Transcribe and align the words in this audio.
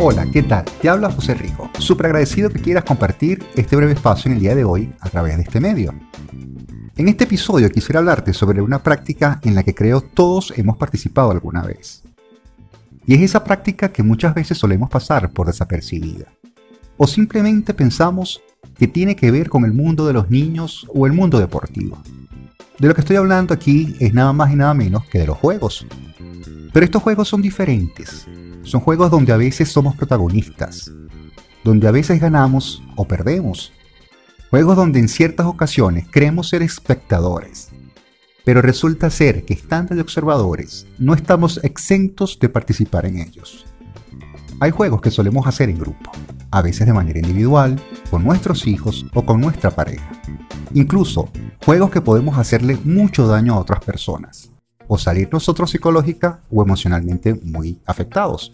Hola, 0.00 0.26
¿qué 0.32 0.44
tal? 0.44 0.64
Te 0.80 0.88
habla 0.88 1.10
José 1.10 1.34
Rico. 1.34 1.68
Súper 1.78 2.06
agradecido 2.06 2.50
que 2.50 2.60
quieras 2.60 2.84
compartir 2.84 3.44
este 3.56 3.74
breve 3.74 3.94
espacio 3.94 4.30
en 4.30 4.36
el 4.36 4.42
día 4.42 4.54
de 4.54 4.64
hoy 4.64 4.92
a 5.00 5.08
través 5.10 5.36
de 5.36 5.42
este 5.42 5.58
medio. 5.58 5.92
En 6.96 7.08
este 7.08 7.24
episodio 7.24 7.68
quisiera 7.70 7.98
hablarte 7.98 8.32
sobre 8.32 8.62
una 8.62 8.82
práctica 8.82 9.40
en 9.42 9.54
la 9.54 9.64
que 9.64 9.74
creo 9.74 10.00
todos 10.00 10.52
hemos 10.56 10.76
participado 10.76 11.32
alguna 11.32 11.62
vez. 11.62 12.04
Y 13.06 13.14
es 13.14 13.22
esa 13.22 13.42
práctica 13.42 13.90
que 13.90 14.02
muchas 14.02 14.34
veces 14.34 14.56
solemos 14.56 14.88
pasar 14.88 15.30
por 15.30 15.48
desapercibida. 15.48 16.26
O 16.96 17.06
simplemente 17.06 17.74
pensamos 17.74 18.40
que 18.78 18.86
tiene 18.86 19.16
que 19.16 19.30
ver 19.30 19.48
con 19.48 19.64
el 19.64 19.72
mundo 19.72 20.06
de 20.06 20.12
los 20.12 20.30
niños 20.30 20.86
o 20.94 21.06
el 21.06 21.12
mundo 21.12 21.38
deportivo. 21.38 21.98
De 22.78 22.86
lo 22.86 22.94
que 22.94 23.00
estoy 23.00 23.16
hablando 23.16 23.52
aquí 23.52 23.96
es 23.98 24.14
nada 24.14 24.32
más 24.32 24.52
y 24.52 24.56
nada 24.56 24.72
menos 24.72 25.04
que 25.06 25.18
de 25.18 25.26
los 25.26 25.36
juegos. 25.36 25.84
Pero 26.72 26.84
estos 26.84 27.02
juegos 27.02 27.28
son 27.28 27.42
diferentes. 27.42 28.26
Son 28.62 28.80
juegos 28.80 29.10
donde 29.10 29.32
a 29.32 29.36
veces 29.36 29.70
somos 29.70 29.96
protagonistas, 29.96 30.92
donde 31.64 31.88
a 31.88 31.90
veces 31.90 32.20
ganamos 32.20 32.82
o 32.96 33.06
perdemos. 33.06 33.72
Juegos 34.50 34.76
donde 34.76 35.00
en 35.00 35.08
ciertas 35.08 35.46
ocasiones 35.46 36.06
creemos 36.10 36.48
ser 36.48 36.62
espectadores, 36.62 37.70
pero 38.44 38.62
resulta 38.62 39.10
ser 39.10 39.44
que 39.44 39.54
estando 39.54 39.94
de 39.94 40.00
observadores 40.00 40.86
no 40.98 41.14
estamos 41.14 41.60
exentos 41.62 42.38
de 42.38 42.48
participar 42.48 43.06
en 43.06 43.18
ellos. 43.18 43.66
Hay 44.60 44.72
juegos 44.72 45.00
que 45.00 45.12
solemos 45.12 45.46
hacer 45.46 45.70
en 45.70 45.78
grupo, 45.78 46.10
a 46.50 46.62
veces 46.62 46.84
de 46.84 46.92
manera 46.92 47.20
individual, 47.20 47.80
con 48.10 48.24
nuestros 48.24 48.66
hijos 48.66 49.06
o 49.14 49.24
con 49.24 49.40
nuestra 49.40 49.70
pareja. 49.70 50.10
Incluso 50.74 51.28
juegos 51.64 51.90
que 51.90 52.00
podemos 52.00 52.38
hacerle 52.38 52.76
mucho 52.82 53.28
daño 53.28 53.54
a 53.54 53.60
otras 53.60 53.84
personas, 53.84 54.50
o 54.88 54.98
salir 54.98 55.28
nosotros 55.32 55.70
psicológica 55.70 56.40
o 56.50 56.60
emocionalmente 56.62 57.34
muy 57.34 57.80
afectados. 57.86 58.52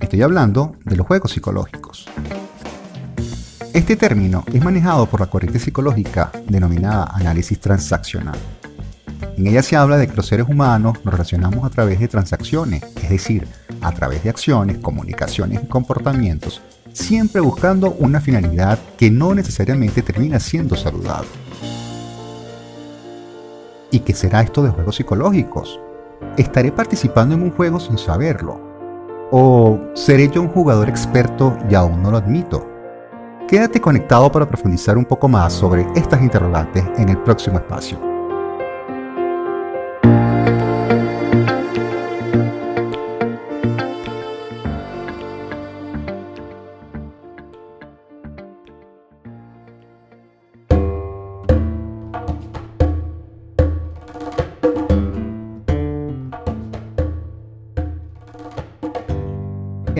Estoy 0.00 0.22
hablando 0.22 0.76
de 0.86 0.96
los 0.96 1.06
juegos 1.06 1.32
psicológicos. 1.32 2.06
Este 3.74 3.96
término 3.96 4.44
es 4.50 4.64
manejado 4.64 5.04
por 5.04 5.20
la 5.20 5.26
corriente 5.26 5.58
psicológica 5.58 6.32
denominada 6.48 7.04
análisis 7.12 7.60
transaccional. 7.60 8.38
En 9.36 9.46
ella 9.46 9.62
se 9.62 9.76
habla 9.76 9.98
de 9.98 10.08
que 10.08 10.16
los 10.16 10.26
seres 10.26 10.48
humanos 10.48 11.04
nos 11.04 11.12
relacionamos 11.12 11.66
a 11.66 11.70
través 11.70 12.00
de 12.00 12.08
transacciones, 12.08 12.82
es 13.02 13.10
decir, 13.10 13.46
a 13.86 13.92
través 13.92 14.24
de 14.24 14.30
acciones, 14.30 14.78
comunicaciones 14.78 15.62
y 15.62 15.66
comportamientos, 15.66 16.60
siempre 16.92 17.40
buscando 17.40 17.92
una 17.92 18.20
finalidad 18.20 18.80
que 18.98 19.12
no 19.12 19.32
necesariamente 19.32 20.02
termina 20.02 20.40
siendo 20.40 20.74
saludable. 20.74 21.28
¿Y 23.92 24.00
qué 24.00 24.12
será 24.12 24.40
esto 24.40 24.64
de 24.64 24.70
juegos 24.70 24.96
psicológicos? 24.96 25.78
¿Estaré 26.36 26.72
participando 26.72 27.36
en 27.36 27.42
un 27.42 27.52
juego 27.52 27.78
sin 27.78 27.96
saberlo? 27.96 28.60
¿O 29.30 29.78
seré 29.94 30.28
yo 30.28 30.42
un 30.42 30.48
jugador 30.48 30.88
experto 30.88 31.56
y 31.70 31.76
aún 31.76 32.02
no 32.02 32.10
lo 32.10 32.16
admito? 32.16 32.68
Quédate 33.46 33.80
conectado 33.80 34.32
para 34.32 34.48
profundizar 34.48 34.98
un 34.98 35.04
poco 35.04 35.28
más 35.28 35.52
sobre 35.52 35.86
estas 35.94 36.20
interrogantes 36.20 36.84
en 36.98 37.08
el 37.08 37.18
próximo 37.18 37.58
espacio. 37.58 38.15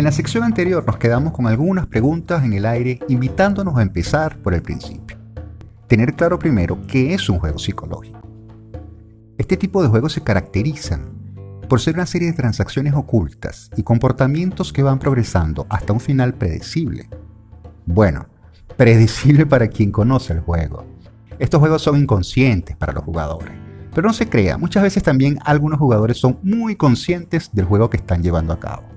La 0.06 0.12
sección 0.12 0.44
anterior 0.44 0.86
nos 0.86 0.98
quedamos 0.98 1.32
con 1.32 1.48
algunas 1.48 1.88
preguntas 1.88 2.44
en 2.44 2.52
el 2.52 2.64
aire 2.64 3.00
invitándonos 3.08 3.76
a 3.76 3.82
empezar 3.82 4.36
por 4.36 4.54
el 4.54 4.62
principio. 4.62 5.16
Tener 5.88 6.14
claro 6.14 6.38
primero 6.38 6.78
qué 6.86 7.12
es 7.12 7.28
un 7.28 7.40
juego 7.40 7.58
psicológico. 7.58 8.20
Este 9.36 9.56
tipo 9.56 9.82
de 9.82 9.88
juegos 9.88 10.12
se 10.12 10.20
caracterizan 10.20 11.10
por 11.68 11.80
ser 11.80 11.96
una 11.96 12.06
serie 12.06 12.28
de 12.28 12.36
transacciones 12.36 12.94
ocultas 12.94 13.68
y 13.76 13.82
comportamientos 13.82 14.72
que 14.72 14.84
van 14.84 15.00
progresando 15.00 15.66
hasta 15.68 15.92
un 15.92 15.98
final 15.98 16.34
predecible. 16.34 17.08
Bueno, 17.84 18.26
predecible 18.76 19.44
para 19.46 19.66
quien 19.66 19.90
conoce 19.90 20.34
el 20.34 20.40
juego. 20.40 20.86
Estos 21.40 21.58
juegos 21.58 21.82
son 21.82 22.00
inconscientes 22.00 22.76
para 22.76 22.92
los 22.92 23.02
jugadores. 23.02 23.54
Pero 23.92 24.06
no 24.06 24.14
se 24.14 24.28
crea, 24.28 24.56
muchas 24.56 24.84
veces 24.84 25.02
también 25.02 25.40
algunos 25.44 25.80
jugadores 25.80 26.16
son 26.16 26.38
muy 26.44 26.76
conscientes 26.76 27.50
del 27.52 27.64
juego 27.64 27.90
que 27.90 27.96
están 27.96 28.22
llevando 28.22 28.52
a 28.52 28.60
cabo. 28.60 28.95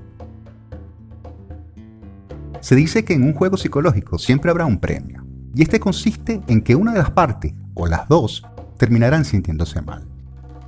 Se 2.61 2.75
dice 2.75 3.05
que 3.05 3.13
en 3.13 3.23
un 3.23 3.33
juego 3.33 3.57
psicológico 3.57 4.17
siempre 4.17 4.51
habrá 4.51 4.65
un 4.65 4.79
premio, 4.79 5.23
y 5.55 5.61
este 5.61 5.79
consiste 5.79 6.41
en 6.47 6.61
que 6.61 6.75
una 6.75 6.91
de 6.91 6.99
las 6.99 7.11
partes, 7.11 7.53
o 7.73 7.87
las 7.87 8.07
dos, 8.09 8.45
terminarán 8.77 9.23
sintiéndose 9.23 9.81
mal. 9.81 10.03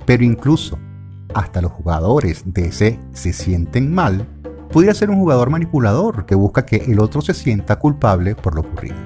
Pero 0.06 0.24
incluso, 0.24 0.78
hasta 1.34 1.60
los 1.60 1.72
jugadores 1.72 2.42
de 2.46 2.66
ese 2.66 2.98
se 3.12 3.32
sienten 3.32 3.94
mal, 3.94 4.26
podría 4.72 4.94
ser 4.94 5.10
un 5.10 5.16
jugador 5.16 5.50
manipulador 5.50 6.24
que 6.24 6.34
busca 6.34 6.64
que 6.64 6.76
el 6.76 6.98
otro 6.98 7.20
se 7.20 7.34
sienta 7.34 7.78
culpable 7.78 8.34
por 8.34 8.54
lo 8.54 8.62
ocurrido. 8.62 8.96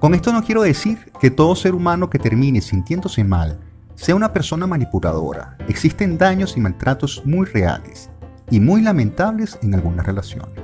Con 0.00 0.14
esto 0.14 0.32
no 0.32 0.42
quiero 0.42 0.62
decir 0.62 1.12
que 1.20 1.30
todo 1.30 1.54
ser 1.54 1.74
humano 1.74 2.10
que 2.10 2.18
termine 2.18 2.60
sintiéndose 2.60 3.24
mal 3.24 3.60
sea 3.94 4.14
una 4.14 4.32
persona 4.32 4.66
manipuladora. 4.66 5.56
Existen 5.68 6.18
daños 6.18 6.56
y 6.56 6.60
maltratos 6.60 7.22
muy 7.24 7.46
reales 7.46 8.10
y 8.50 8.60
muy 8.60 8.82
lamentables 8.82 9.58
en 9.62 9.74
algunas 9.74 10.06
relaciones. 10.06 10.54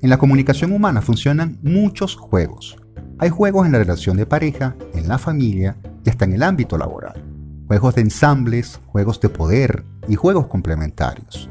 En 0.00 0.10
la 0.10 0.18
comunicación 0.18 0.72
humana 0.72 1.00
funcionan 1.00 1.58
muchos 1.62 2.14
juegos. 2.14 2.76
Hay 3.18 3.30
juegos 3.30 3.64
en 3.64 3.72
la 3.72 3.78
relación 3.78 4.16
de 4.16 4.26
pareja, 4.26 4.76
en 4.92 5.08
la 5.08 5.18
familia 5.18 5.76
y 6.04 6.10
hasta 6.10 6.26
en 6.26 6.34
el 6.34 6.42
ámbito 6.42 6.76
laboral. 6.76 7.24
Juegos 7.66 7.94
de 7.94 8.02
ensambles, 8.02 8.80
juegos 8.86 9.20
de 9.20 9.30
poder 9.30 9.84
y 10.06 10.16
juegos 10.16 10.46
complementarios. 10.48 11.48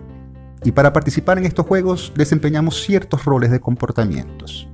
Y 0.63 0.71
para 0.71 0.93
participar 0.93 1.39
en 1.39 1.45
estos 1.45 1.65
juegos 1.65 2.13
desempeñamos 2.15 2.83
ciertos 2.83 3.25
roles 3.25 3.49
de 3.49 3.59
comportamientos. 3.59 4.67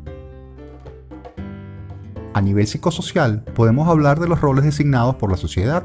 A 2.33 2.41
nivel 2.41 2.67
psicosocial 2.67 3.43
podemos 3.55 3.87
hablar 3.87 4.19
de 4.19 4.27
los 4.27 4.41
roles 4.41 4.65
designados 4.65 5.15
por 5.15 5.31
la 5.31 5.37
sociedad 5.37 5.83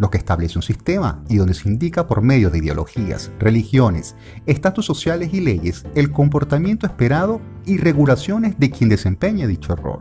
lo 0.00 0.10
que 0.10 0.18
establece 0.18 0.58
un 0.58 0.62
sistema 0.62 1.22
y 1.28 1.36
donde 1.36 1.54
se 1.54 1.68
indica 1.68 2.08
por 2.08 2.22
medio 2.22 2.50
de 2.50 2.58
ideologías, 2.58 3.30
religiones, 3.38 4.16
estatus 4.46 4.86
sociales 4.86 5.32
y 5.34 5.40
leyes 5.40 5.84
el 5.94 6.10
comportamiento 6.10 6.86
esperado 6.86 7.40
y 7.66 7.76
regulaciones 7.76 8.58
de 8.58 8.70
quien 8.70 8.88
desempeña 8.88 9.46
dicho 9.46 9.76
rol. 9.76 10.00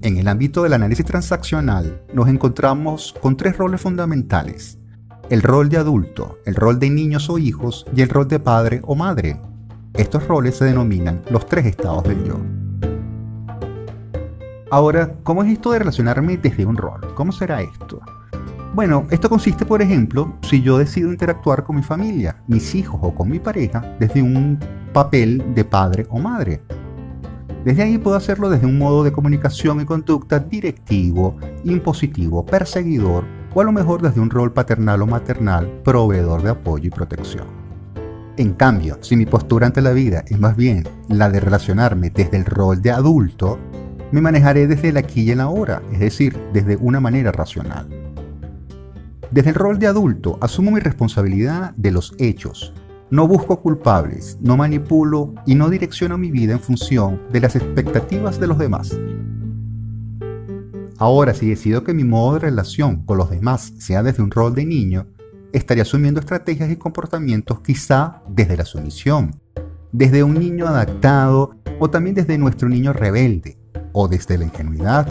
En 0.00 0.16
el 0.16 0.28
ámbito 0.28 0.62
del 0.62 0.74
análisis 0.74 1.04
transaccional 1.04 2.02
nos 2.14 2.28
encontramos 2.28 3.14
con 3.20 3.36
tres 3.36 3.58
roles 3.58 3.80
fundamentales. 3.80 4.78
El 5.28 5.42
rol 5.42 5.68
de 5.68 5.78
adulto, 5.78 6.38
el 6.46 6.54
rol 6.54 6.78
de 6.78 6.90
niños 6.90 7.28
o 7.30 7.38
hijos 7.38 7.84
y 7.96 8.02
el 8.02 8.10
rol 8.10 8.28
de 8.28 8.38
padre 8.38 8.80
o 8.84 8.94
madre. 8.94 9.40
Estos 9.94 10.28
roles 10.28 10.56
se 10.56 10.66
denominan 10.66 11.22
los 11.30 11.46
tres 11.46 11.66
estados 11.66 12.04
del 12.04 12.22
yo. 12.24 12.63
Ahora, 14.70 15.12
¿cómo 15.22 15.42
es 15.42 15.52
esto 15.52 15.72
de 15.72 15.80
relacionarme 15.80 16.38
desde 16.38 16.64
un 16.64 16.76
rol? 16.76 17.00
¿Cómo 17.14 17.32
será 17.32 17.60
esto? 17.60 18.00
Bueno, 18.74 19.06
esto 19.10 19.28
consiste, 19.28 19.66
por 19.66 19.82
ejemplo, 19.82 20.34
si 20.42 20.62
yo 20.62 20.78
decido 20.78 21.10
interactuar 21.10 21.62
con 21.62 21.76
mi 21.76 21.82
familia, 21.82 22.36
mis 22.48 22.74
hijos 22.74 22.98
o 23.02 23.14
con 23.14 23.30
mi 23.30 23.38
pareja 23.38 23.96
desde 24.00 24.22
un 24.22 24.58
papel 24.92 25.54
de 25.54 25.64
padre 25.64 26.06
o 26.08 26.18
madre. 26.18 26.62
Desde 27.64 27.82
ahí 27.82 27.98
puedo 27.98 28.16
hacerlo 28.16 28.50
desde 28.50 28.66
un 28.66 28.78
modo 28.78 29.04
de 29.04 29.12
comunicación 29.12 29.80
y 29.80 29.84
conducta 29.84 30.38
directivo, 30.38 31.36
impositivo, 31.64 32.44
perseguidor 32.44 33.24
o 33.54 33.60
a 33.60 33.64
lo 33.64 33.72
mejor 33.72 34.02
desde 34.02 34.20
un 34.20 34.30
rol 34.30 34.52
paternal 34.52 35.02
o 35.02 35.06
maternal, 35.06 35.70
proveedor 35.84 36.42
de 36.42 36.50
apoyo 36.50 36.88
y 36.88 36.90
protección. 36.90 37.46
En 38.36 38.54
cambio, 38.54 38.98
si 39.00 39.14
mi 39.14 39.26
postura 39.26 39.66
ante 39.66 39.80
la 39.80 39.92
vida 39.92 40.24
es 40.26 40.40
más 40.40 40.56
bien 40.56 40.88
la 41.08 41.30
de 41.30 41.38
relacionarme 41.38 42.10
desde 42.10 42.36
el 42.36 42.44
rol 42.44 42.82
de 42.82 42.90
adulto, 42.90 43.58
me 44.14 44.20
manejaré 44.20 44.68
desde 44.68 44.90
el 44.90 44.96
aquí 44.96 45.22
y 45.22 45.32
el 45.32 45.40
ahora, 45.40 45.82
es 45.92 45.98
decir, 45.98 46.38
desde 46.52 46.76
una 46.76 47.00
manera 47.00 47.32
racional. 47.32 47.88
Desde 49.32 49.50
el 49.50 49.56
rol 49.56 49.80
de 49.80 49.88
adulto 49.88 50.38
asumo 50.40 50.70
mi 50.70 50.78
responsabilidad 50.78 51.72
de 51.74 51.90
los 51.90 52.14
hechos. 52.20 52.72
No 53.10 53.26
busco 53.26 53.60
culpables, 53.60 54.38
no 54.40 54.56
manipulo 54.56 55.34
y 55.46 55.56
no 55.56 55.68
direcciono 55.68 56.16
mi 56.16 56.30
vida 56.30 56.52
en 56.52 56.60
función 56.60 57.22
de 57.32 57.40
las 57.40 57.56
expectativas 57.56 58.38
de 58.38 58.46
los 58.46 58.56
demás. 58.56 58.96
Ahora, 60.96 61.34
si 61.34 61.48
decido 61.48 61.82
que 61.82 61.92
mi 61.92 62.04
modo 62.04 62.34
de 62.34 62.38
relación 62.38 63.04
con 63.04 63.18
los 63.18 63.30
demás 63.30 63.72
sea 63.78 64.04
desde 64.04 64.22
un 64.22 64.30
rol 64.30 64.54
de 64.54 64.64
niño, 64.64 65.08
estaría 65.52 65.82
asumiendo 65.82 66.20
estrategias 66.20 66.70
y 66.70 66.76
comportamientos 66.76 67.62
quizá 67.62 68.22
desde 68.28 68.56
la 68.56 68.64
sumisión, 68.64 69.34
desde 69.90 70.22
un 70.22 70.34
niño 70.34 70.68
adaptado 70.68 71.56
o 71.80 71.90
también 71.90 72.14
desde 72.14 72.38
nuestro 72.38 72.68
niño 72.68 72.92
rebelde, 72.92 73.63
o 73.92 74.08
desde 74.08 74.38
la 74.38 74.44
ingenuidad, 74.44 75.06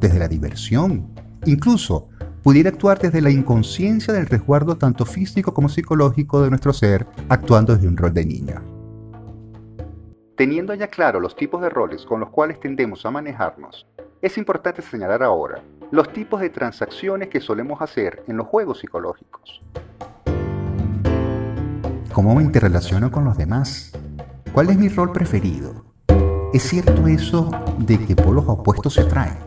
desde 0.00 0.18
la 0.18 0.28
diversión, 0.28 1.08
incluso 1.46 2.08
pudiera 2.42 2.70
actuar 2.70 2.98
desde 2.98 3.20
la 3.20 3.30
inconsciencia 3.30 4.14
del 4.14 4.26
resguardo 4.26 4.76
tanto 4.76 5.04
físico 5.04 5.52
como 5.52 5.68
psicológico 5.68 6.42
de 6.42 6.50
nuestro 6.50 6.72
ser, 6.72 7.06
actuando 7.28 7.74
desde 7.74 7.88
un 7.88 7.96
rol 7.96 8.14
de 8.14 8.24
niña. 8.24 8.62
Teniendo 10.36 10.72
ya 10.74 10.88
claro 10.88 11.20
los 11.20 11.36
tipos 11.36 11.60
de 11.60 11.68
roles 11.68 12.06
con 12.06 12.20
los 12.20 12.30
cuales 12.30 12.58
tendemos 12.60 13.04
a 13.04 13.10
manejarnos, 13.10 13.86
es 14.22 14.38
importante 14.38 14.80
señalar 14.82 15.22
ahora 15.22 15.62
los 15.90 16.12
tipos 16.12 16.40
de 16.40 16.50
transacciones 16.50 17.28
que 17.28 17.40
solemos 17.40 17.82
hacer 17.82 18.22
en 18.26 18.36
los 18.36 18.46
juegos 18.46 18.78
psicológicos. 18.78 19.60
¿Cómo 22.12 22.34
me 22.34 22.42
interrelaciono 22.42 23.10
con 23.10 23.24
los 23.24 23.36
demás? 23.36 23.92
¿Cuál 24.52 24.70
es 24.70 24.78
mi 24.78 24.88
rol 24.88 25.12
preferido? 25.12 25.89
¿Es 26.52 26.64
cierto 26.64 27.06
eso 27.06 27.48
de 27.78 27.96
que 27.96 28.16
por 28.16 28.34
los 28.34 28.44
opuestos 28.48 28.94
se 28.94 29.02
atraen? 29.02 29.38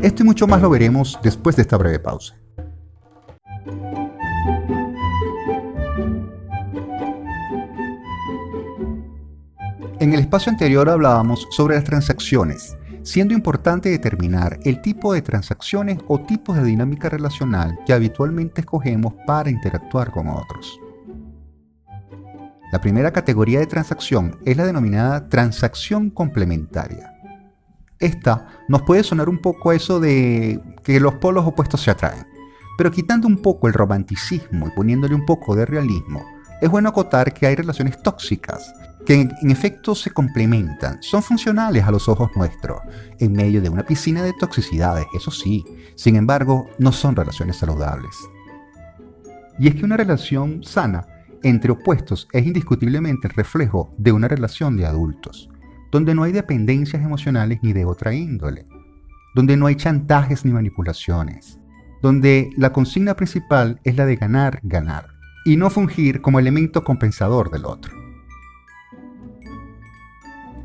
Esto 0.00 0.22
y 0.22 0.26
mucho 0.26 0.46
más 0.46 0.62
lo 0.62 0.70
veremos 0.70 1.18
después 1.22 1.54
de 1.56 1.62
esta 1.62 1.76
breve 1.76 1.98
pausa. 1.98 2.34
En 10.00 10.14
el 10.14 10.20
espacio 10.20 10.50
anterior 10.50 10.88
hablábamos 10.88 11.46
sobre 11.50 11.74
las 11.74 11.84
transacciones, 11.84 12.74
siendo 13.02 13.34
importante 13.34 13.90
determinar 13.90 14.58
el 14.64 14.80
tipo 14.80 15.12
de 15.12 15.20
transacciones 15.20 15.98
o 16.08 16.20
tipos 16.20 16.56
de 16.56 16.64
dinámica 16.64 17.10
relacional 17.10 17.78
que 17.86 17.92
habitualmente 17.92 18.62
escogemos 18.62 19.12
para 19.26 19.50
interactuar 19.50 20.10
con 20.10 20.28
otros. 20.28 20.80
La 22.72 22.80
primera 22.80 23.12
categoría 23.12 23.58
de 23.58 23.66
transacción 23.66 24.38
es 24.46 24.56
la 24.56 24.64
denominada 24.64 25.28
transacción 25.28 26.08
complementaria. 26.08 27.12
Esta 27.98 28.48
nos 28.66 28.80
puede 28.80 29.04
sonar 29.04 29.28
un 29.28 29.42
poco 29.42 29.68
a 29.68 29.74
eso 29.74 30.00
de 30.00 30.58
que 30.82 30.98
los 30.98 31.16
polos 31.16 31.46
opuestos 31.46 31.82
se 31.82 31.90
atraen, 31.90 32.26
pero 32.78 32.90
quitando 32.90 33.28
un 33.28 33.42
poco 33.42 33.68
el 33.68 33.74
romanticismo 33.74 34.68
y 34.68 34.70
poniéndole 34.70 35.14
un 35.14 35.26
poco 35.26 35.54
de 35.54 35.66
realismo, 35.66 36.24
es 36.62 36.70
bueno 36.70 36.88
acotar 36.88 37.34
que 37.34 37.46
hay 37.46 37.56
relaciones 37.56 38.02
tóxicas 38.02 38.72
que 39.04 39.20
en, 39.20 39.50
efecto 39.50 39.94
se 39.94 40.10
complementan, 40.10 41.02
son 41.02 41.22
funcionales 41.22 41.84
a 41.84 41.90
los 41.90 42.08
ojos 42.08 42.30
nuestros, 42.36 42.80
en 43.18 43.32
medio 43.32 43.60
de 43.60 43.68
una 43.68 43.84
piscina 43.84 44.22
de 44.22 44.32
toxicidades, 44.32 45.04
eso 45.14 45.30
sí, 45.30 45.62
sin 45.94 46.16
embargo, 46.16 46.70
no 46.78 46.90
son 46.90 47.16
relaciones 47.16 47.56
saludables. 47.56 48.16
Y 49.58 49.68
es 49.68 49.74
que 49.74 49.84
una 49.84 49.98
relación 49.98 50.64
sana 50.64 51.06
entre 51.42 51.72
opuestos 51.72 52.28
es 52.32 52.46
indiscutiblemente 52.46 53.28
el 53.28 53.34
reflejo 53.34 53.94
de 53.98 54.12
una 54.12 54.28
relación 54.28 54.76
de 54.76 54.86
adultos 54.86 55.48
donde 55.92 56.14
no 56.14 56.22
hay 56.22 56.32
dependencias 56.32 57.04
emocionales 57.04 57.60
ni 57.62 57.74
de 57.74 57.84
otra 57.84 58.14
índole, 58.14 58.66
donde 59.34 59.58
no 59.58 59.66
hay 59.66 59.76
chantajes 59.76 60.44
ni 60.44 60.50
manipulaciones, 60.50 61.60
donde 62.00 62.50
la 62.56 62.72
consigna 62.72 63.14
principal 63.14 63.78
es 63.84 63.96
la 63.96 64.06
de 64.06 64.16
ganar, 64.16 64.58
ganar, 64.62 65.08
y 65.44 65.58
no 65.58 65.68
fungir 65.68 66.22
como 66.22 66.38
elemento 66.38 66.82
compensador 66.82 67.50
del 67.50 67.66
otro. 67.66 67.92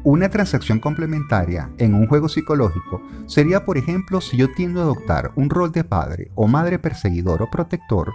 Una 0.06 0.29
transacción 0.29 0.79
complementaria 0.79 1.71
en 1.77 1.94
un 1.94 2.07
juego 2.07 2.29
psicológico 2.29 3.01
sería, 3.25 3.65
por 3.65 3.77
ejemplo, 3.77 4.21
si 4.21 4.38
yo 4.38 4.47
tiendo 4.53 4.79
a 4.79 4.83
adoptar 4.83 5.31
un 5.35 5.50
rol 5.50 5.74
de 5.74 5.83
padre 5.83 6.31
o 6.35 6.47
madre 6.47 6.79
perseguidor 6.79 7.41
o 7.41 7.51
protector, 7.51 8.13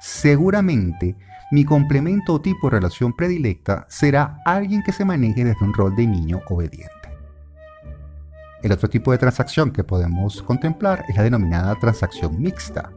seguramente 0.00 1.16
mi 1.52 1.64
complemento 1.64 2.34
o 2.34 2.40
tipo 2.40 2.68
de 2.68 2.76
relación 2.76 3.12
predilecta 3.12 3.84
será 3.88 4.38
alguien 4.44 4.82
que 4.82 4.92
se 4.92 5.04
maneje 5.04 5.44
desde 5.44 5.64
un 5.64 5.74
rol 5.74 5.94
de 5.96 6.06
niño 6.06 6.40
obediente. 6.48 6.90
El 8.62 8.72
otro 8.72 8.88
tipo 8.88 9.10
de 9.10 9.18
transacción 9.18 9.70
que 9.70 9.84
podemos 9.84 10.42
contemplar 10.42 11.04
es 11.08 11.16
la 11.16 11.22
denominada 11.22 11.74
transacción 11.76 12.40
mixta. 12.40 12.90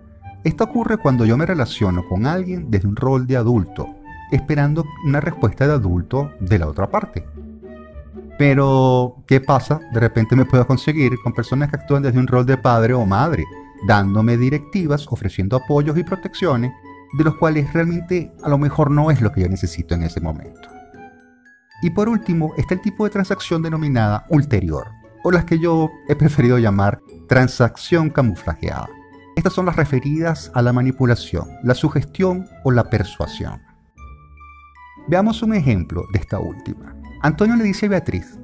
Esto 0.43 0.65
ocurre 0.65 0.97
cuando 0.97 1.25
yo 1.25 1.37
me 1.37 1.45
relaciono 1.45 2.07
con 2.07 2.25
alguien 2.25 2.69
desde 2.69 2.87
un 2.87 2.95
rol 2.95 3.25
de 3.25 3.37
adulto, 3.37 3.87
esperando 4.31 4.83
una 5.05 5.19
respuesta 5.19 5.65
de 5.65 5.73
adulto 5.73 6.31
de 6.39 6.59
la 6.59 6.67
otra 6.67 6.89
parte. 6.91 7.25
Pero, 8.37 9.23
¿qué 9.25 9.39
pasa? 9.39 9.79
De 9.93 9.99
repente 9.99 10.35
me 10.35 10.45
puedo 10.45 10.67
conseguir 10.67 11.13
con 11.23 11.33
personas 11.33 11.69
que 11.69 11.77
actúan 11.77 12.03
desde 12.03 12.19
un 12.19 12.27
rol 12.27 12.45
de 12.45 12.57
padre 12.57 12.93
o 12.93 13.05
madre, 13.05 13.45
dándome 13.87 14.37
directivas, 14.37 15.07
ofreciendo 15.09 15.55
apoyos 15.55 15.97
y 15.97 16.03
protecciones 16.03 16.71
de 17.17 17.23
los 17.23 17.35
cuales 17.35 17.71
realmente 17.73 18.31
a 18.43 18.49
lo 18.49 18.57
mejor 18.57 18.91
no 18.91 19.11
es 19.11 19.21
lo 19.21 19.31
que 19.31 19.41
yo 19.41 19.49
necesito 19.49 19.95
en 19.95 20.03
ese 20.03 20.19
momento. 20.19 20.69
Y 21.81 21.89
por 21.89 22.09
último 22.09 22.53
está 22.57 22.73
el 22.73 22.81
tipo 22.81 23.03
de 23.03 23.09
transacción 23.09 23.61
denominada 23.61 24.25
ulterior, 24.29 24.87
o 25.23 25.31
las 25.31 25.45
que 25.45 25.59
yo 25.59 25.91
he 26.07 26.15
preferido 26.15 26.57
llamar 26.57 27.01
transacción 27.27 28.09
camuflajeada. 28.09 28.89
Estas 29.35 29.53
son 29.53 29.65
las 29.65 29.75
referidas 29.75 30.51
a 30.53 30.61
la 30.61 30.73
manipulación, 30.73 31.47
la 31.63 31.73
sugestión 31.73 32.47
o 32.63 32.71
la 32.71 32.89
persuasión. 32.89 33.61
Veamos 35.07 35.41
un 35.43 35.53
ejemplo 35.53 36.05
de 36.13 36.19
esta 36.19 36.39
última. 36.39 36.95
Antonio 37.21 37.55
le 37.55 37.63
dice 37.63 37.87
a 37.87 37.89
Beatriz, 37.89 38.39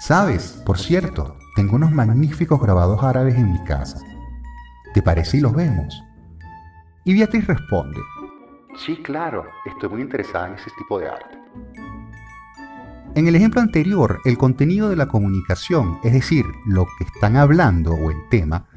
Sabes, 0.00 0.62
por 0.64 0.78
cierto, 0.78 1.36
tengo 1.54 1.76
unos 1.76 1.92
magníficos 1.92 2.60
grabados 2.60 3.02
árabes 3.04 3.36
en 3.36 3.52
mi 3.52 3.62
casa. 3.64 3.98
¿Te 4.94 5.02
parece 5.02 5.36
y 5.36 5.40
los 5.40 5.52
vemos? 5.52 6.02
Y 7.04 7.14
Beatriz 7.14 7.46
responde, 7.48 7.98
sí, 8.76 8.96
claro, 9.02 9.44
estoy 9.66 9.88
muy 9.88 10.02
interesada 10.02 10.48
en 10.48 10.54
ese 10.54 10.70
tipo 10.78 11.00
de 11.00 11.08
arte. 11.08 11.38
En 13.16 13.26
el 13.26 13.34
ejemplo 13.34 13.60
anterior, 13.60 14.20
el 14.24 14.38
contenido 14.38 14.88
de 14.88 14.96
la 14.96 15.08
comunicación, 15.08 15.98
es 16.04 16.12
decir, 16.12 16.46
lo 16.64 16.86
que 16.96 17.04
están 17.04 17.36
hablando 17.36 17.92
o 17.92 18.10
el 18.10 18.28
tema, 18.30 18.68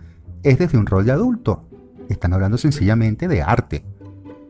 es 0.43 0.57
desde 0.57 0.77
un 0.77 0.87
rol 0.87 1.05
de 1.05 1.11
adulto. 1.11 1.69
Están 2.09 2.33
hablando 2.33 2.57
sencillamente 2.57 3.27
de 3.27 3.43
arte. 3.43 3.85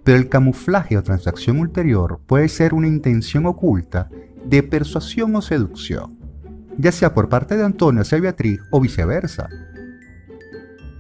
Pero 0.04 0.18
el 0.18 0.30
camuflaje 0.30 0.98
o 0.98 1.04
transacción 1.04 1.60
ulterior 1.60 2.20
puede 2.26 2.48
ser 2.48 2.74
una 2.74 2.88
intención 2.88 3.46
oculta 3.46 4.10
de 4.46 4.64
persuasión 4.64 5.36
o 5.36 5.42
seducción, 5.42 6.18
ya 6.78 6.92
sea 6.92 7.14
por 7.14 7.28
parte 7.28 7.58
de 7.58 7.64
Antonio 7.64 8.02
hacia 8.02 8.20
Beatriz 8.20 8.60
o 8.72 8.80
viceversa. 8.80 9.50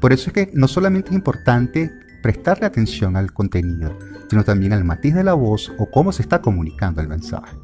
Por 0.01 0.11
eso 0.13 0.29
es 0.29 0.33
que 0.33 0.51
no 0.53 0.67
solamente 0.67 1.09
es 1.09 1.15
importante 1.15 1.91
prestarle 2.25 2.65
atención 2.65 3.17
al 3.17 3.31
contenido, 3.31 3.99
sino 4.27 4.43
también 4.43 4.73
al 4.73 4.83
matiz 4.83 5.13
de 5.13 5.23
la 5.23 5.35
voz 5.35 5.71
o 5.77 5.91
cómo 5.91 6.11
se 6.11 6.23
está 6.23 6.41
comunicando 6.41 6.99
el 6.99 7.07
mensaje. 7.07 7.55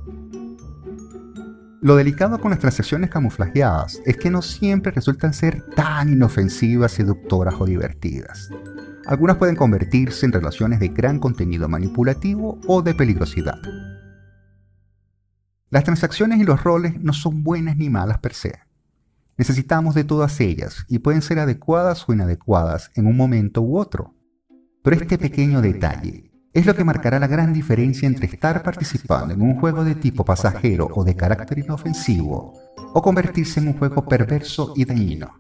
Lo 1.82 1.96
delicado 1.96 2.40
con 2.40 2.52
las 2.52 2.60
transacciones 2.60 3.10
camuflajeadas 3.10 4.00
es 4.06 4.18
que 4.18 4.30
no 4.30 4.44
siempre 4.44 4.92
resultan 4.92 5.34
ser 5.34 5.66
tan 5.76 6.14
inofensivas, 6.14 6.92
seductoras 6.92 7.56
o 7.58 7.66
divertidas. 7.66 8.52
Algunas 9.08 9.38
pueden 9.38 9.56
convertirse 9.56 10.28
en 10.28 10.32
relaciones 10.32 10.80
de 10.80 10.90
gran 10.90 11.18
contenido 11.18 11.68
manipulativo 11.68 12.60
o 12.68 12.84
de 12.84 12.94
peligrosidad. 12.94 13.58
Las 15.72 15.86
transacciones 15.86 16.40
y 16.40 16.44
los 16.44 16.64
roles 16.64 17.02
no 17.02 17.14
son 17.14 17.44
buenas 17.44 17.78
ni 17.78 17.90
malas 17.90 18.20
per 18.20 18.36
se. 18.36 18.60
Necesitamos 19.38 19.96
de 19.96 20.04
todas 20.04 20.40
ellas 20.40 20.86
y 20.88 21.00
pueden 21.00 21.24
ser 21.24 21.40
adecuadas 21.40 22.08
o 22.08 22.14
inadecuadas 22.14 22.92
en 22.94 23.08
un 23.08 23.18
momento 23.18 23.64
u 23.64 23.80
otro. 23.80 24.14
Pero 24.84 24.96
este 24.96 25.18
pequeño 25.18 25.62
detalle 25.62 26.32
es 26.54 26.66
lo 26.66 26.76
que 26.76 26.84
marcará 26.84 27.20
la 27.20 27.28
gran 27.28 27.54
diferencia 27.54 28.08
entre 28.08 28.26
estar 28.26 28.64
participando 28.64 29.34
en 29.34 29.42
un 29.42 29.60
juego 29.60 29.84
de 29.84 29.96
tipo 29.96 30.26
pasajero 30.26 30.90
o 30.94 31.04
de 31.04 31.16
carácter 31.16 31.60
inofensivo 31.60 32.54
o 32.94 33.02
convertirse 33.02 33.60
en 33.60 33.68
un 33.68 33.78
juego 33.78 34.04
perverso 34.06 34.74
y 34.76 34.86
dañino. 34.86 35.40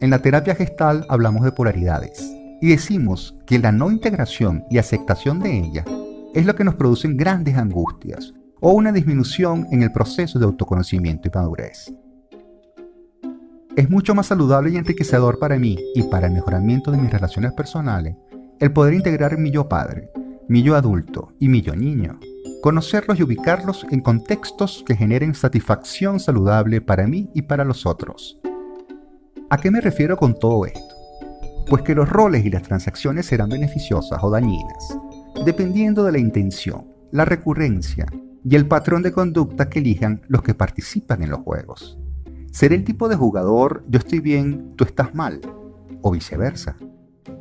En 0.00 0.10
la 0.10 0.18
terapia 0.18 0.54
gestal 0.54 1.06
hablamos 1.08 1.42
de 1.44 1.52
polaridades 1.52 2.20
y 2.60 2.68
decimos 2.68 3.34
que 3.46 3.58
la 3.58 3.72
no 3.72 3.90
integración 3.90 4.64
y 4.70 4.76
aceptación 4.76 5.40
de 5.40 5.58
ella 5.58 5.84
es 6.34 6.44
lo 6.44 6.54
que 6.54 6.64
nos 6.64 6.74
produce 6.74 7.08
grandes 7.08 7.56
angustias 7.56 8.34
o 8.60 8.72
una 8.72 8.92
disminución 8.92 9.66
en 9.70 9.82
el 9.82 9.90
proceso 9.90 10.38
de 10.38 10.44
autoconocimiento 10.44 11.28
y 11.28 11.30
madurez. 11.34 12.03
Es 13.76 13.90
mucho 13.90 14.14
más 14.14 14.26
saludable 14.26 14.70
y 14.70 14.76
enriquecedor 14.76 15.40
para 15.40 15.58
mí 15.58 15.76
y 15.96 16.04
para 16.04 16.28
el 16.28 16.32
mejoramiento 16.32 16.92
de 16.92 16.98
mis 16.98 17.10
relaciones 17.10 17.52
personales 17.54 18.14
el 18.60 18.72
poder 18.72 18.94
integrar 18.94 19.36
mi 19.36 19.50
yo 19.50 19.68
padre, 19.68 20.12
mi 20.46 20.62
yo 20.62 20.76
adulto 20.76 21.32
y 21.40 21.48
mi 21.48 21.60
yo 21.60 21.74
niño, 21.74 22.20
conocerlos 22.62 23.18
y 23.18 23.24
ubicarlos 23.24 23.84
en 23.90 24.00
contextos 24.00 24.84
que 24.86 24.94
generen 24.94 25.34
satisfacción 25.34 26.20
saludable 26.20 26.80
para 26.80 27.08
mí 27.08 27.28
y 27.34 27.42
para 27.42 27.64
los 27.64 27.84
otros. 27.84 28.40
¿A 29.50 29.58
qué 29.58 29.72
me 29.72 29.80
refiero 29.80 30.16
con 30.16 30.38
todo 30.38 30.66
esto? 30.66 30.94
Pues 31.68 31.82
que 31.82 31.96
los 31.96 32.08
roles 32.08 32.44
y 32.44 32.50
las 32.50 32.62
transacciones 32.62 33.26
serán 33.26 33.48
beneficiosas 33.48 34.20
o 34.22 34.30
dañinas, 34.30 34.96
dependiendo 35.44 36.04
de 36.04 36.12
la 36.12 36.18
intención, 36.18 36.86
la 37.10 37.24
recurrencia 37.24 38.06
y 38.44 38.54
el 38.54 38.66
patrón 38.66 39.02
de 39.02 39.10
conducta 39.10 39.68
que 39.68 39.80
elijan 39.80 40.22
los 40.28 40.42
que 40.42 40.54
participan 40.54 41.24
en 41.24 41.30
los 41.30 41.40
juegos. 41.40 41.98
Ser 42.54 42.72
el 42.72 42.84
tipo 42.84 43.08
de 43.08 43.16
jugador 43.16 43.84
yo 43.88 43.98
estoy 43.98 44.20
bien, 44.20 44.74
tú 44.76 44.84
estás 44.84 45.12
mal, 45.12 45.40
o 46.02 46.12
viceversa. 46.12 46.76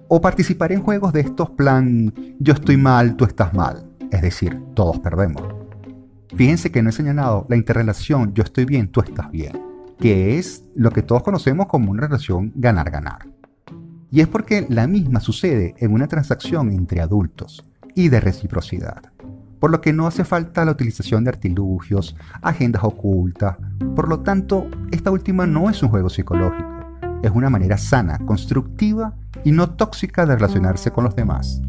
O 0.08 0.20
participar 0.22 0.72
en 0.72 0.82
juegos 0.82 1.14
de 1.14 1.20
estos 1.20 1.52
plan 1.52 2.12
yo 2.40 2.54
estoy 2.56 2.78
mal, 2.78 3.16
tú 3.16 3.24
estás 3.24 3.54
mal. 3.54 3.92
Es 4.10 4.24
decir, 4.24 4.60
todos 4.74 4.98
perdemos. 4.98 5.44
Fíjense 6.36 6.72
que 6.72 6.82
no 6.82 6.90
he 6.90 6.94
señalado 6.94 7.46
la 7.48 7.56
interrelación 7.56 8.34
yo 8.34 8.42
estoy 8.42 8.66
bien, 8.66 8.88
tú 8.88 9.02
estás 9.02 9.30
bien, 9.30 9.62
que 10.00 10.40
es 10.40 10.64
lo 10.76 10.90
que 10.90 11.04
todos 11.04 11.22
conocemos 11.22 11.68
como 11.68 11.92
una 11.92 12.08
relación 12.08 12.52
ganar-ganar. 12.56 13.28
Y 14.10 14.22
es 14.22 14.28
porque 14.28 14.66
la 14.68 14.88
misma 14.88 15.20
sucede 15.20 15.76
en 15.78 15.94
una 15.94 16.08
transacción 16.08 16.72
entre 16.72 17.02
adultos 17.02 17.64
y 17.94 18.10
de 18.10 18.20
reciprocidad 18.20 19.14
por 19.64 19.72
lo 19.72 19.80
que 19.80 19.94
no 19.94 20.08
hace 20.08 20.26
falta 20.26 20.66
la 20.66 20.74
utilización 20.74 21.24
de 21.24 21.30
artilugios, 21.30 22.18
agendas 22.42 22.84
ocultas. 22.84 23.56
Por 23.96 24.10
lo 24.10 24.20
tanto, 24.20 24.68
esta 24.92 25.10
última 25.10 25.48
no 25.48 25.70
es 25.70 25.82
un 25.82 25.88
juego 25.88 26.10
psicológico, 26.10 26.68
es 27.24 27.32
una 27.32 27.50
manera 27.50 27.78
sana, 27.78 28.20
constructiva 28.26 29.16
y 29.46 29.54
no 29.54 29.70
tóxica 29.70 30.26
de 30.26 30.36
relacionarse 30.36 30.92
con 30.92 31.06
los 31.06 31.16
demás. 31.16 31.62